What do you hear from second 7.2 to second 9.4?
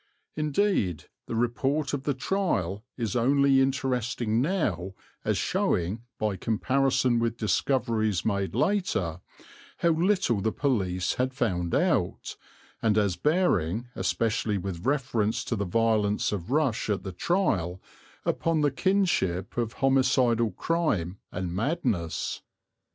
discoveries made later,